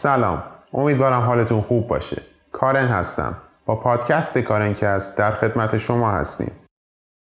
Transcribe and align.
سلام. 0.00 0.42
امیدوارم 0.74 1.20
حالتون 1.20 1.60
خوب 1.60 1.86
باشه. 1.86 2.22
کارن 2.52 2.86
هستم. 2.86 3.36
با 3.66 3.76
پادکست 3.76 4.38
کارنکست 4.38 5.18
در 5.18 5.30
خدمت 5.30 5.78
شما 5.78 6.10
هستیم. 6.10 6.52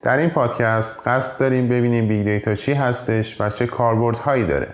در 0.03 0.19
این 0.19 0.31
پادکست 0.31 1.09
قصد 1.09 1.41
داریم 1.41 1.69
ببینیم 1.69 2.09
big 2.09 2.25
data 2.25 2.55
چی 2.55 2.73
هستش 2.73 3.41
و 3.41 3.51
چه 3.51 3.67
کاربردهایی 3.67 4.45
داره. 4.47 4.73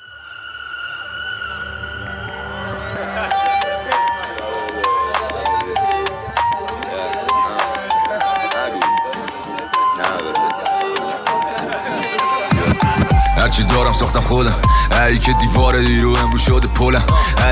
هرچی 13.40 13.62
دارم 13.62 13.92
ساختم 13.92 14.20
خودم. 14.20 14.54
ای 15.06 15.18
که 15.18 15.32
دیوار 15.32 15.80
دیرو 15.82 16.16
امروز 16.16 16.42
شده 16.42 16.68
پلم. 16.68 17.02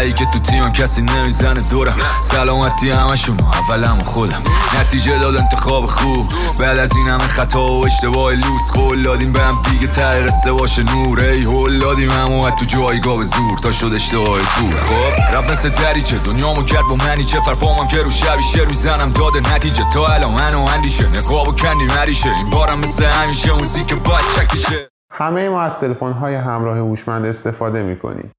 ای 0.00 0.12
که 0.12 0.26
تو 0.32 0.38
تیمم 0.38 0.72
کسی 0.72 1.02
نمی‌زنه 1.02 1.60
دورم. 1.70 1.96
سلامتی 2.22 2.90
همشون 2.90 3.38
اولم 3.40 3.98
خودم. 3.98 4.42
نتیجه 4.80 5.18
داد 5.18 5.36
انتخاب 5.36 5.86
خوب. 5.86 6.32
بعد 6.60 6.78
از 6.78 6.96
این 6.96 7.08
همه 7.08 7.26
خطا 7.26 7.66
و 7.66 7.86
اشتباه 7.86 8.32
لوس. 8.32 8.70
خول 8.70 9.02
دادیم 9.02 9.32
به 9.32 9.40
هم 9.40 9.62
دیگه 9.70 9.86
قصه 9.86 10.52
باشه 10.52 10.82
نور. 10.82 11.20
ای 11.20 11.42
هول 11.42 11.78
دادیم 11.78 12.10
هم 12.10 12.50
تو 12.50 12.64
جایگاه 12.64 13.16
به 13.16 13.24
زور. 13.24 13.58
تا 13.58 13.70
شد 13.70 13.92
اشتباه 13.94 14.38
کور 14.38 14.76
خب 14.76 15.36
رب 15.36 15.50
مثل 15.50 15.68
دریچه. 15.68 16.16
دنیامو 16.16 16.62
کرد 16.62 16.84
با 16.88 16.96
منی. 16.96 17.24
چه 17.24 17.40
فرفامم 17.40 17.88
که 17.88 18.02
رو 18.02 18.10
شبی 18.10 18.42
شعر 18.42 18.68
می‌زنم. 18.68 19.12
داده 19.12 19.54
نتیجه. 19.54 19.84
تا 19.92 20.06
الان 20.06 20.30
منو 20.30 20.60
اندیشه. 20.60 21.04
و 21.04 21.52
کندی 21.52 21.84
مریشه. 21.84 22.30
این 22.30 22.50
بارم 22.50 22.78
مثل 22.78 23.04
همیشه 23.04 23.52
موزیک 23.52 23.94
باید 23.94 24.24
چکیشه 24.36 24.97
همه 25.18 25.48
ما 25.48 25.62
از 25.62 25.80
تلفن 25.80 26.12
های 26.12 26.34
همراه 26.34 26.78
هوشمند 26.78 27.26
استفاده 27.26 27.82
می 27.82 27.98
کنیم. 27.98 28.30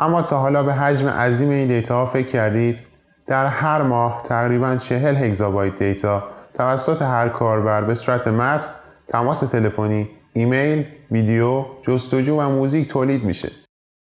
اما 0.00 0.22
تا 0.22 0.38
حالا 0.38 0.62
به 0.62 0.74
حجم 0.74 1.08
عظیم 1.08 1.50
این 1.50 1.68
data 1.68 2.06
فکر 2.06 2.26
کردید 2.26 2.82
در 3.26 3.46
هر 3.46 3.82
ماه 3.82 4.22
تقریبا 4.22 4.76
40 4.76 5.16
اگزابایت 5.16 5.78
data 5.78 6.22
توسط 6.54 7.02
هر 7.02 7.28
کاربر 7.28 7.84
به 7.84 7.94
صورت 7.94 8.28
متن، 8.28 8.72
تماس 9.08 9.40
تلفنی، 9.40 10.10
ایمیل، 10.32 10.86
ویدیو، 11.10 11.64
جستجو 11.82 12.36
و 12.36 12.48
موزیک 12.48 12.88
تولید 12.88 13.24
میشه. 13.24 13.50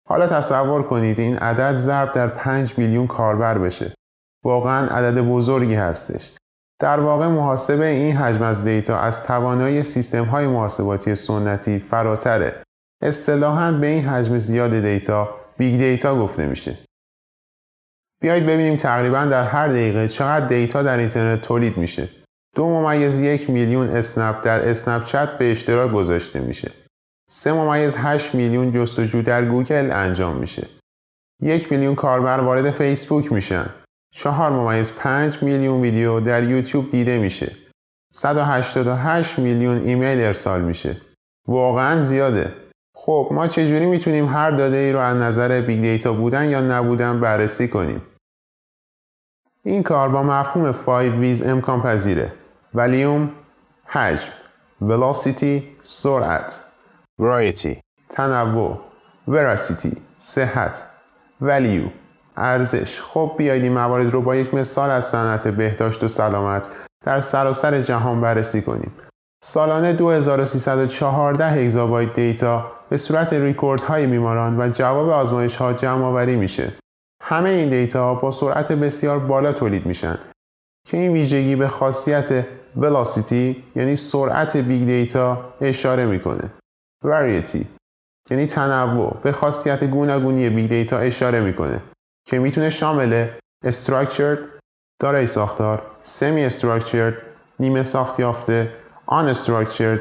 حالا 0.08 0.26
تصور 0.26 0.82
کنید 0.82 1.20
این 1.20 1.38
عدد 1.38 1.74
ضرب 1.74 2.12
در 2.12 2.26
5 2.26 2.78
میلیون 2.78 3.06
کاربر 3.06 3.58
بشه. 3.58 3.94
واقعا 4.44 4.86
عدد 4.86 5.20
بزرگی 5.20 5.74
هستش. 5.74 6.32
در 6.80 7.00
واقع 7.00 7.26
محاسبه 7.26 7.86
این 7.86 8.16
حجم 8.16 8.42
از 8.42 8.64
data 8.64 8.98
از 8.98 9.24
توانایی 9.24 9.82
سیستم 9.82 10.24
های 10.24 10.46
محاسباتی 10.46 11.14
سنتی 11.14 11.78
فراتره. 11.78 12.62
اصطلاحاً 13.02 13.72
به 13.72 13.86
این 13.86 14.04
حجم 14.04 14.38
زیاد 14.38 14.80
data 14.80 15.28
big 15.58 15.78
data 15.78 16.22
گفته 16.22 16.46
میشه. 16.46 16.78
بیایید 18.20 18.46
ببینیم 18.46 18.76
تقریبا 18.76 19.24
در 19.24 19.44
هر 19.44 19.68
دقیقه 19.68 20.08
چقدر 20.08 20.46
data 20.46 20.82
در 20.82 20.98
اینترنت 20.98 21.42
تولید 21.42 21.76
میشه. 21.76 22.08
دو 22.54 22.68
ممیز 22.68 23.20
یک 23.20 23.50
میلیون 23.50 23.88
snap 23.88 24.44
در 24.44 24.68
اسنپ 24.68 25.04
چت 25.04 25.38
به 25.38 25.52
اشتراک 25.52 25.92
گذاشته 25.92 26.40
میشه. 26.40 26.72
سه 27.30 27.52
ممیز 27.52 27.96
هشت 27.96 28.34
میلیون 28.34 28.72
جستجو 28.72 29.22
در 29.22 29.44
گوگل 29.44 29.90
انجام 29.92 30.36
میشه. 30.36 30.66
یک 31.42 31.72
میلیون 31.72 31.94
کاربر 31.94 32.40
وارد 32.40 32.70
فیسبوک 32.70 33.32
میشن. 33.32 33.70
چهار 34.10 34.50
ممیز 34.52 34.92
5 34.96 35.42
میلیون 35.42 35.80
ویدیو 35.80 36.20
در 36.20 36.42
یوتیوب 36.42 36.90
دیده 36.90 37.18
میشه. 37.18 37.56
188 38.12 39.38
میلیون 39.38 39.76
ایمیل 39.76 40.20
ارسال 40.20 40.60
میشه. 40.60 41.00
واقعا 41.48 42.00
زیاده. 42.00 42.54
خب 42.94 43.28
ما 43.32 43.46
چجوری 43.46 43.86
می‌تونیم 43.86 44.26
هر 44.26 44.50
داده 44.50 44.76
ای 44.76 44.92
رو 44.92 44.98
از 44.98 45.16
نظر 45.16 45.60
big 45.60 45.80
data 45.80 46.12
بودن 46.12 46.50
یا 46.50 46.60
نبودن 46.60 47.20
بررسی 47.20 47.68
کنیم؟ 47.68 48.02
این 49.64 49.82
کار 49.82 50.08
با 50.08 50.22
مفهوم 50.22 50.72
5 50.72 51.12
V's 51.12 51.42
امکان 51.42 51.82
پذیره. 51.82 52.32
ولیوم، 52.74 53.30
حجم، 53.86 54.30
velocity، 54.82 55.62
سرعت، 55.82 56.60
variety، 57.22 57.80
تنوع، 58.08 58.80
veracity، 59.28 59.96
صحت، 60.18 60.82
value، 61.42 61.88
ارزش. 62.38 63.00
خب 63.00 63.34
بیایید 63.38 63.62
این 63.62 63.72
موارد 63.72 64.10
رو 64.10 64.20
با 64.20 64.36
یک 64.36 64.54
مثال 64.54 64.90
از 64.90 65.04
صنعت 65.04 65.48
بهداشت 65.48 66.04
و 66.04 66.08
سلامت 66.08 66.70
در 67.04 67.20
سراسر 67.20 67.80
جهان 67.80 68.20
بررسی 68.20 68.62
کنیم. 68.62 68.92
سالانه 69.44 69.92
2314 69.92 71.50
اگزابایت 71.50 72.12
data 72.12 72.72
به 72.88 72.96
صورت 72.96 73.32
ریکورد 73.32 73.80
های 73.80 74.06
بیماران 74.06 74.60
و 74.60 74.68
جواب 74.68 75.08
آزمایش 75.08 75.56
ها 75.56 75.72
جمع 75.72 76.04
آوری 76.04 76.36
میشه. 76.36 76.72
همه 77.22 77.48
این 77.48 77.70
data 77.70 78.14
با 78.14 78.30
سرعت 78.30 78.72
بسیار 78.72 79.18
بالا 79.18 79.52
تولید 79.52 79.86
میشن 79.86 80.18
که 80.88 80.96
این 80.96 81.12
ویژگی 81.12 81.56
به 81.56 81.68
خاصیت 81.68 82.44
velocity 82.80 83.56
یعنی 83.76 83.96
سرعت 83.96 84.56
big 84.56 84.86
data 84.86 85.54
اشاره 85.60 86.06
می‌کنه. 86.06 86.52
variety 87.04 87.66
یعنی 88.30 88.46
تنوع 88.46 89.16
به 89.22 89.32
خاصیت 89.32 89.84
گوناگونی 89.84 90.50
big 90.50 90.68
data 90.68 90.98
اشاره 90.98 91.40
می‌کنه. 91.40 91.80
که 92.28 92.38
می‌تونه 92.38 92.70
شامل 92.70 93.28
structured 93.66 94.38
دارای 95.00 95.26
ساختار 95.26 95.90
semi 96.04 96.52
structured 96.52 97.14
نیمه 97.60 97.82
ساخت 97.82 98.20
یافته 98.20 98.72
unstructured 99.10 100.00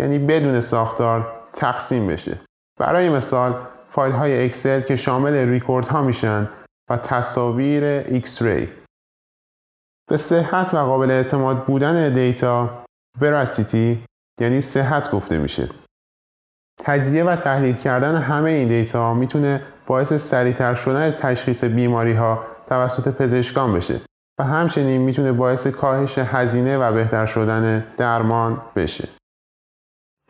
یعنی 0.00 0.18
بدون 0.18 0.60
ساختار 0.60 1.42
تقسیم 1.52 2.06
بشه. 2.06 2.40
برای 2.80 3.08
مثال 3.08 3.66
فایل 3.88 4.12
های 4.12 4.44
اکسل 4.44 4.80
که 4.80 4.96
شامل 4.96 5.48
ریکورد 5.48 5.86
ها 5.86 6.02
میشن 6.02 6.50
و 6.90 6.96
تصاویر 6.96 7.84
X-ray 7.84 8.72
به 10.10 10.16
صحت 10.16 10.74
و 10.74 10.76
قابل 10.76 11.10
اعتماد 11.10 11.64
بودن 11.64 12.12
data 12.12 12.84
veracity 13.20 13.96
یعنی 14.40 14.60
صحت 14.60 15.10
گفته 15.10 15.38
میشه. 15.38 15.68
تجزیه 16.84 17.24
و 17.24 17.36
تحلیل 17.36 17.76
کردن 17.76 18.14
همه 18.14 18.50
این 18.50 18.68
data 18.68 19.14
می‌تونه 19.14 19.62
باعث 19.86 20.12
سریعتر 20.12 20.74
شدن 20.74 21.10
تشخیص 21.10 21.64
بیماری 21.64 22.12
ها 22.12 22.44
توسط 22.68 23.16
پزشکان 23.16 23.72
بشه 23.72 24.00
و 24.38 24.44
همچنین 24.44 25.00
می‌تونه 25.00 25.32
باعث 25.32 25.66
کاهش 25.66 26.18
هزینه 26.18 26.78
و 26.78 26.92
بهتر 26.92 27.26
شدن 27.26 27.84
درمان 27.96 28.62
بشه. 28.76 29.08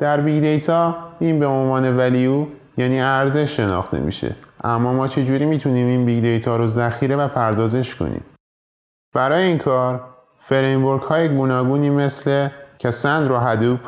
در 0.00 0.20
big 0.20 0.42
data 0.42 0.96
این 1.20 1.40
به 1.40 1.46
عنوان 1.46 1.96
value 1.96 2.46
یعنی 2.76 3.00
ارزش 3.00 3.56
شناخته 3.56 4.00
میشه. 4.00 4.36
اما 4.64 4.92
ما 4.92 5.08
چجوری 5.08 5.46
می‌تونیم 5.46 5.86
این 5.86 6.06
big 6.06 6.22
data 6.22 6.56
رو 6.56 6.66
ذخیره 6.66 7.16
و 7.16 7.28
پردازش 7.28 7.94
کنیم؟ 7.94 8.24
برای 9.14 9.42
این 9.42 9.58
کار 9.58 10.04
framework 10.40 11.02
های 11.02 11.28
گوناگونی 11.28 11.90
مثل 11.90 12.48
Cassandra 12.78 13.80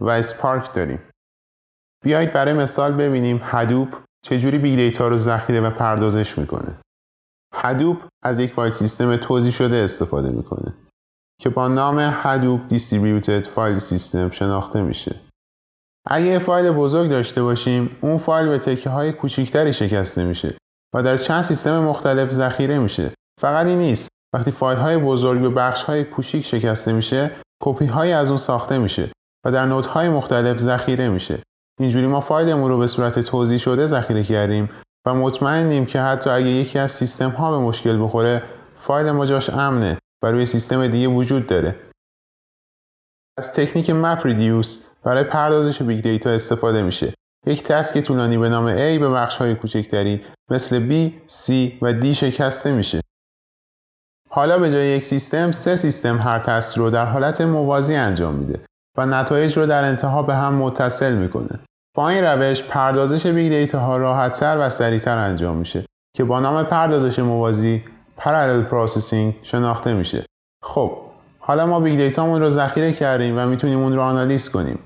و 0.00 0.10
Hadoop 0.10 0.41
و 0.41 0.46
Spark 0.46 0.72
داریم. 0.72 0.98
بیایید 2.04 2.32
برای 2.32 2.54
مثال 2.54 2.92
ببینیم 2.92 3.40
Hadoop 3.44 3.88
چجوری 4.24 4.58
big 4.58 4.76
data 4.76 5.08
رو 5.08 5.16
ذخیره 5.16 5.60
و 5.60 5.70
پردازش 5.70 6.38
می‌کنه. 6.38 6.78
Hadoop 7.54 8.02
از 8.22 8.38
یک 8.38 8.50
file 8.52 8.72
system 8.72 9.16
توزیع 9.16 9.52
شده 9.52 9.76
استفاده 9.76 10.30
می‌کنه 10.30 10.74
که 11.40 11.50
با 11.50 11.68
نام 11.68 11.96
Hadoop 11.98 12.68
Distributed 12.68 13.46
File 13.46 13.78
System 13.78 14.30
شناخته 14.30 14.82
میشه. 14.82 15.20
اگه 16.06 16.38
فایل 16.38 16.70
بزرگ 16.70 17.10
داشته 17.10 17.42
باشیم 17.42 17.96
اون 18.00 18.16
فایل 18.16 18.48
به 18.48 18.58
تکه 18.58 18.90
های 18.90 19.12
کوچیکتری 19.12 19.72
شکسته 19.72 20.24
میشه 20.24 20.56
و 20.94 21.02
در 21.02 21.16
چند 21.16 21.42
سیستم 21.42 21.78
مختلف 21.78 22.30
ذخیره 22.30 22.78
میشه. 22.78 23.10
فقط 23.40 23.66
این 23.66 23.78
نیست. 23.78 24.08
وقتی 24.34 24.50
فایل 24.50 24.78
های 24.78 24.98
بزرگ 24.98 25.40
به 25.40 25.48
بخش 25.48 25.82
های 25.82 26.04
کوچیک 26.04 26.46
شکسته 26.46 26.92
میشه 26.92 27.30
کپی 27.62 27.86
های 27.86 28.12
از 28.12 28.30
اون 28.30 28.38
ساخته 28.38 28.78
میشه 28.78 29.10
و 29.46 29.52
در 29.52 29.66
node 29.66 29.94
های 29.94 30.08
مختلف 30.08 30.58
ذخیره 30.58 31.08
میشه. 31.08 31.42
اینجوری 31.80 32.06
ما 32.06 32.20
فایلمون 32.20 32.70
رو 32.70 32.78
به 32.78 32.86
صورت 32.86 33.18
توزیع 33.18 33.58
شده 33.58 33.86
ذخیره 33.86 34.22
کردیم 34.22 34.68
و 35.06 35.14
مطمئنیم 35.14 35.86
که 35.86 36.00
حتی 36.00 36.30
اگه 36.30 36.46
یکی 36.46 36.78
از 36.78 36.92
سیستم 36.92 37.30
ها 37.30 37.50
به 37.50 37.58
مشکل 37.58 38.04
بخوره 38.04 38.42
فایل 38.76 39.10
ما 39.10 39.26
جاش 39.26 39.50
امنه 39.50 39.98
و 40.22 40.30
روی 40.30 40.46
سیستم 40.46 40.86
دیگه 40.86 41.08
وجود 41.08 41.46
داره. 41.46 41.76
از 43.38 43.52
تکنیک 43.52 43.90
MapReduce 43.90 44.84
برای 45.02 45.24
پردازش 45.24 45.82
big 45.82 46.02
data 46.02 46.30
استفاده 46.30 46.82
میشه. 46.82 47.14
یک 47.46 47.62
task 47.62 48.00
طولانی 48.00 48.38
به 48.38 48.48
نام 48.48 48.76
A 48.76 48.98
به 49.00 49.10
بخش 49.10 49.36
های 49.36 49.54
کوچکتری 49.54 50.24
مثل 50.50 50.88
B, 50.88 51.12
C 51.30 51.52
و 51.82 52.00
D 52.00 52.04
شکسته 52.06 52.72
میشه. 52.72 53.00
حالا 54.30 54.58
به 54.58 54.70
جای 54.70 54.88
یک 54.88 55.02
سیستم 55.02 55.52
سه 55.52 55.76
سیستم 55.76 56.18
هر 56.18 56.38
task 56.38 56.78
رو 56.78 56.90
در 56.90 57.06
حالت 57.06 57.40
موازی 57.40 57.94
انجام 57.94 58.34
میده. 58.34 58.60
و 58.98 59.06
نتایج 59.06 59.56
رو 59.58 59.66
در 59.66 59.84
انتها 59.84 60.22
به 60.22 60.34
هم 60.34 60.54
متصل 60.54 61.14
می‌کنه. 61.14 61.60
با 61.96 62.08
این 62.08 62.24
روش 62.24 62.62
پردازش 62.62 63.26
big 63.26 63.48
data 63.48 63.78
ها 63.78 63.96
راحتتر 63.96 64.56
و 64.60 64.68
سریعتر 64.70 65.18
انجام 65.18 65.56
میشه 65.56 65.84
که 66.16 66.24
با 66.24 66.40
نام 66.40 66.62
پردازش 66.62 67.18
موازی 67.18 67.84
Parallel 68.20 68.70
Processing 68.70 69.34
شناخته 69.42 69.94
میشه. 69.94 70.24
خب 70.62 70.98
حالا 71.38 71.66
ما 71.66 71.80
big 71.80 71.96
data 71.96 72.21
مون 72.21 72.40
رو 72.40 72.50
ذخیره 72.50 72.92
کردیم 72.92 73.38
و 73.38 73.46
می‌تونیم 73.46 73.82
اون 73.82 73.92
رو 73.92 74.00
آنالیز 74.00 74.50
کنیم. 74.50 74.78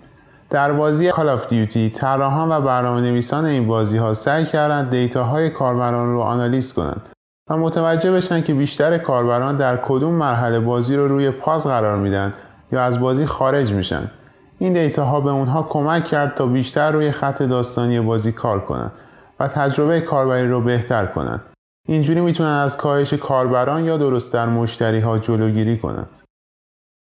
در 0.51 0.73
بازی 0.73 1.11
Call 1.11 1.29
of 1.29 1.47
Duty 1.47 1.91
طراحان 1.91 2.53
و 2.53 2.61
برنامه 2.61 3.01
نویسان 3.01 3.45
این 3.45 3.67
بازی 3.67 3.97
ها 3.97 4.15
سعی 4.15 4.45
کردند 4.45 4.91
data 4.91 5.31
های 5.31 5.51
کاربران 5.51 6.13
رو 6.13 6.21
آنالیز 6.21 6.75
کنند 6.75 7.09
و 7.51 7.57
متوجه 7.57 8.13
بشن 8.13 8.43
که 8.43 8.55
بیشتر 8.55 8.99
کاربران 8.99 9.57
در 9.57 9.77
کدوم 9.77 10.15
مرحله 10.15 10.61
بازی 10.61 10.97
رو 10.97 11.09
روی 11.09 11.31
pause 11.31 11.67
قرار 11.67 11.99
میدن 11.99 12.33
یا 12.73 12.83
از 12.83 13.01
بازی 13.01 13.27
خارج 13.27 13.73
میشن. 13.73 14.11
این 14.59 14.73
data 14.73 15.05
ها 15.05 15.21
به 15.21 15.31
اونها 15.31 15.63
کمک 15.63 16.05
کرد 16.05 16.35
تا 16.35 16.47
بیشتر 16.47 16.93
روی 16.93 17.11
خط 17.11 17.43
داستانی 17.43 18.01
بازی 18.01 18.33
کار 18.33 18.61
کنند 18.61 18.93
و 19.41 19.49
تجربه 19.49 20.01
کاربری 20.01 20.49
رو 20.49 20.61
بهتر 20.61 21.07
کنند 21.07 21.41
اینجوری 21.89 22.21
می‌تونن 22.21 22.49
از 22.49 22.77
کاهش 22.77 23.15
کاربران 23.15 23.85
یا 23.85 23.97
از 23.97 24.06
دست 24.06 24.33
دادن 24.33 24.47
مشتری 24.47 25.01
ها 25.01 25.19
جلوگیری 25.19 25.79
کنند. 25.79 26.19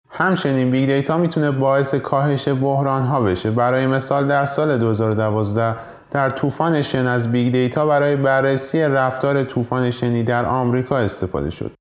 همچنین 0.09 0.71
big 0.71 0.85
data 0.85 1.17
می‌تونه 1.17 1.51
باعث 1.51 1.95
کاهش 1.95 2.47
بحران 2.47 3.03
ها 3.03 3.21
بشه. 3.21 3.51
برای 3.51 3.87
مثال 3.87 4.27
در 4.27 4.45
سال 4.45 4.77
2012 4.77 5.75
در 6.11 6.29
طوفان 6.29 6.81
شن 6.81 7.07
از 7.07 7.31
big 7.31 7.51
data 7.51 7.85
برای 7.85 8.15
بررسی 8.15 8.81
رفتار 8.81 9.43
طوفان 9.43 9.91
شنی 9.91 10.23
در 10.23 10.45
آمریکا 10.45 10.97
استفاده 10.97 11.49
شد. 11.49 11.71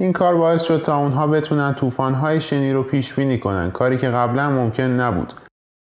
این 0.00 0.12
کار 0.12 0.34
باعث 0.34 0.62
شد 0.62 0.82
تا 0.82 0.98
اونها 0.98 1.26
بتونن 1.26 1.74
طوفان‌های 1.74 2.40
شنی 2.40 2.72
رو 2.72 2.82
پیش 2.82 3.14
بینی 3.14 3.38
کنن 3.38 3.70
کاری 3.70 3.98
که 3.98 4.10
قبلا 4.10 4.50
ممکن 4.50 4.82
نبود. 4.82 5.32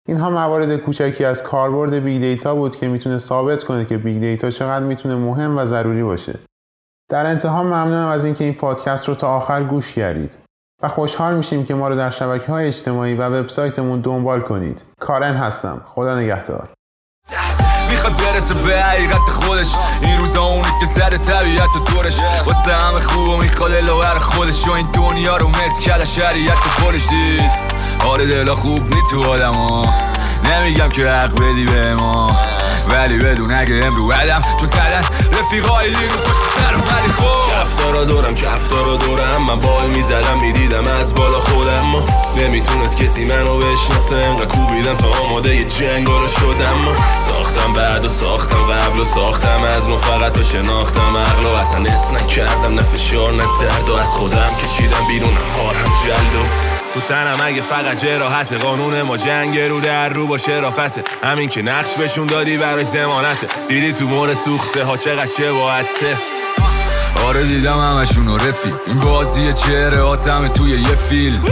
اینها 0.09 0.31
موارد 0.31 0.77
کوچکی 0.77 1.25
از 1.25 1.43
کاربرد 1.43 1.95
big 1.95 2.21
data 2.21 2.55
بود 2.55 2.77
که 2.77 2.89
می‌تونه 2.89 3.19
ثابت 3.19 3.65
کنه 3.65 3.85
که 3.85 3.99
big 3.99 4.21
data 4.21 4.51
چقدر 4.51 4.85
می‌تونه 4.85 5.17
مهم 5.17 5.59
و 5.59 5.65
ضروری 5.65 6.03
باشه. 6.03 6.39
در 7.11 7.27
انتها 7.27 7.63
ممنونم 7.63 8.09
از 8.09 8.25
اینکه 8.25 8.45
این 8.45 8.55
پادکست 8.55 9.09
رو 9.09 9.15
تا 9.15 9.37
آخر 9.37 9.65
گوش 9.65 9.93
کردید 9.93 10.37
و 10.83 10.89
خوشحال 10.89 11.37
میشیم 11.37 11.67
که 11.67 11.75
ما 11.75 11.89
رو 11.89 11.97
در 11.97 12.11
شبکه 12.11 12.53
های 12.53 12.67
اجتماعی 12.67 13.15
و 13.15 13.29
وبسایتمون 13.29 14.01
دنبال 14.01 14.41
کنید. 14.41 14.83
کارن 15.01 15.35
هستم. 15.35 15.83
خدا 15.87 16.21
نگهدار. 16.21 16.69
می‌خواد 17.95 18.17
برسه 18.17 18.55
به 18.55 18.83
حقیقت 18.83 19.19
خودش. 19.19 19.69
این 20.03 20.19
روزا 20.19 20.43
اونی 20.43 20.69
که 20.81 20.87
زده 20.87 21.19
طبیعت 21.19 21.77
و 21.77 21.79
دورش. 21.79 22.17
واسه 22.47 22.75
همه 22.75 23.01
خوب 23.01 23.29
و 23.29 23.37
می‌خواد 23.37 23.75
الاور 23.75 24.19
خودش. 24.19 24.69
و 24.69 24.73
این 24.73 24.89
دنیا 24.93 25.37
رو 25.37 25.49
مت 25.49 25.81
کل 25.81 26.05
شریعت 26.05 26.59
پولش 26.59 27.07
دید. 27.09 27.51
آره 28.01 28.27
دلا 28.27 28.57
خوب 28.57 28.95
نی 28.95 29.03
تو 29.11 29.29
آدم 29.31 29.55
ها. 29.55 29.95
نمیگم 30.45 30.89
که 30.89 31.09
حق 31.09 31.35
بدی 31.35 31.65
به 31.65 31.95
ما. 31.95 32.37
ولی 32.89 33.19
بدون 33.19 33.53
اگه 33.53 33.75
امرو 33.75 34.09
بدم 34.09 34.43
چون 34.59 34.67
سدن 34.67 35.03
رفیقای 35.39 35.87
دیگه 35.91 36.07
پشت 36.07 36.41
سرم 36.57 36.81
ولی 36.81 37.13
خوب. 37.13 37.53
کفتارا 37.53 38.05
دورم 38.05 38.35
کفتارا 38.35 38.97
دورم. 38.97 39.43
من 39.43 39.61
بال 39.61 39.87
می‌زدم 39.87 40.39
می‌دیدم 40.41 40.87
از 40.87 41.15
بالا 41.15 41.41
خودم. 41.41 41.81
ما 41.81 42.07
نمی‌تونست 42.37 42.97
کسی 42.97 43.25
منو 43.25 43.57
بشناسه. 43.57 44.17
انقدر 44.17 44.45
کوبیدم 44.45 44.95
تا 44.95 45.09
آماده 45.09 45.57
یه 45.57 45.65
جنگارو 45.65 46.29
شدم. 46.29 46.75
ما 46.75 46.93
ساختم 47.29 47.73
بعد 47.73 48.05
و 48.05 48.09
ساختم 48.09 48.57
قبل 48.57 49.01
و 49.01 49.05
ساختم. 49.05 49.63
از 49.63 49.89
ما 49.89 49.97
فقط 49.97 50.39
و 50.39 50.43
شناختم. 50.43 51.17
عقل 51.17 51.45
و 51.45 51.49
اصلا 51.49 51.93
اس 51.93 52.13
نکردم. 52.13 52.75
نه 52.75 52.83
فشار 52.83 53.33
نه 53.33 53.45
درد. 53.61 53.89
و 53.89 53.95
از 53.95 54.15
خودم 54.15 54.51
کشیدم 54.65 55.07
بیرون. 55.09 55.35
هار 55.57 55.75
هم 55.75 55.93
جلد 56.05 56.35
و 56.35 56.64
تو 56.95 57.01
تنم 57.01 57.39
اگه 57.43 57.63
فقط 57.63 57.97
جراحت. 57.97 58.53
قانون 58.53 59.03
ما 59.03 59.17
جنگ 59.17 59.59
رو 59.59 59.81
در 59.81 60.09
رو 60.09 60.27
با 60.27 60.39
شرافته. 60.39 61.05
همین 61.25 61.49
که 61.49 61.63
نقش 61.63 61.95
بهشون 61.95 62.27
دادی 62.27 62.57
براش 62.57 62.87
زمانته 62.87 63.47
دیدی 63.69 63.93
تو 63.93 64.09
مور 64.09 64.35
سوخته 64.35 64.85
ها 64.85 64.97
چقدر 64.97 65.27
شباهته. 65.27 66.19
آره 67.27 67.45
دیدم 67.45 67.79
همشون 67.79 68.29
و 68.29 68.37
رفی 68.37 68.75
این 68.87 69.01
بازی 69.01 69.53
چهره 69.53 70.01
آسمه 70.01 70.49
توی 70.49 70.71
یه 70.71 70.95
فیلم. 70.95 71.43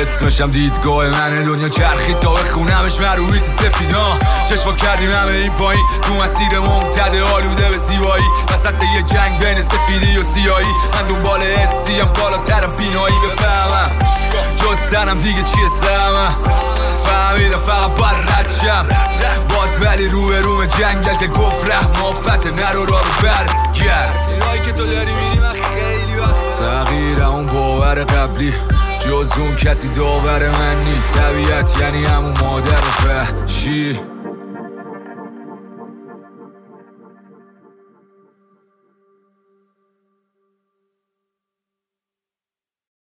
اسمشم 0.00 0.50
دیدگاه 0.50 1.06
منه 1.06 1.44
دنیا 1.44 1.68
چرخید 1.68 2.20
تا 2.20 2.34
بخونمش 2.34 3.00
مرویت 3.00 3.44
سفیدا 3.44 4.18
چشما 4.48 4.72
کردیم 4.72 5.12
همه 5.12 5.32
این 5.32 5.52
پایین. 5.52 5.84
تو 6.02 6.14
مسیر 6.14 6.58
ممتد 6.58 7.14
آلوده 7.14 7.70
به 7.70 7.78
زیبایی. 7.78 8.24
وسط 8.52 8.82
یه 8.96 9.02
جنگ 9.02 9.38
بین 9.38 9.60
سفیدی 9.60 10.18
و 10.18 10.22
سیایی 10.22 10.68
من 10.94 11.08
دنبال 11.08 11.42
حسی 11.42 12.00
هم 12.00 12.06
بالاترم 12.06 12.70
بینایی 12.76 13.14
بفهمم. 13.18 13.97
سنم 15.08 15.18
دیگه 15.18 15.42
چیه 15.42 15.68
سهمم 15.68 16.34
فهمیدم 17.04 17.58
فقط 17.58 17.90
بر 17.90 18.38
ردشم 18.38 18.86
باز 19.56 19.82
ولی 19.82 20.08
روی 20.08 20.36
روم 20.36 20.66
جنگل 20.66 21.16
که 21.16 21.26
گفت 21.26 21.70
رحم 21.70 22.04
آفت 22.04 22.46
نرو 22.46 22.84
را 22.84 23.00
رو 23.00 23.22
برگرد. 23.22 24.62
که 24.64 24.72
تو 24.72 24.86
داری 24.86 25.12
میری 25.12 25.38
من 25.38 25.52
خیلی 25.52 26.20
وقت 26.20 26.58
تغییر 26.58 27.22
اون 27.22 27.46
باور 27.46 28.04
قبلی 28.04 28.54
جز 28.98 29.32
اون 29.38 29.56
کسی 29.56 29.88
داور 29.88 30.50
من 30.50 30.76
نی 30.76 31.02
طبیعت 31.16 31.80
یعنی 31.80 32.04
همون 32.04 32.34
مادر 32.40 32.80
فهشی 32.80 34.00